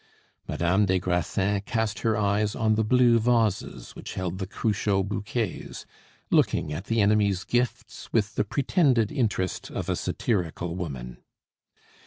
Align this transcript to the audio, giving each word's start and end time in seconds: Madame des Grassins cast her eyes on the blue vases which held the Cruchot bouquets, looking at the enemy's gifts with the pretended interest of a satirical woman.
Madame 0.47 0.87
des 0.87 0.97
Grassins 0.97 1.61
cast 1.67 1.99
her 1.99 2.17
eyes 2.17 2.55
on 2.55 2.73
the 2.73 2.83
blue 2.83 3.19
vases 3.19 3.91
which 3.91 4.15
held 4.15 4.39
the 4.39 4.47
Cruchot 4.47 5.07
bouquets, 5.07 5.85
looking 6.31 6.73
at 6.73 6.85
the 6.85 7.01
enemy's 7.01 7.43
gifts 7.43 8.11
with 8.11 8.33
the 8.33 8.43
pretended 8.43 9.11
interest 9.11 9.69
of 9.69 9.89
a 9.89 9.95
satirical 9.95 10.75
woman. 10.75 11.17